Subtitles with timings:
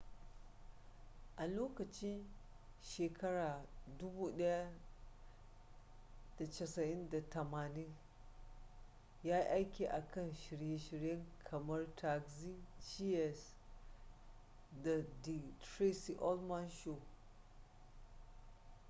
[1.37, 2.21] a lokacin
[2.83, 4.67] 1980s
[9.23, 12.55] yayi aiki a kan shirye-shirye kamar taxi
[12.87, 13.55] cheers
[14.83, 16.97] da the tracy ullman show